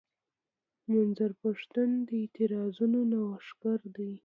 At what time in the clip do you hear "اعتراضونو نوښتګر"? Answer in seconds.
2.21-3.79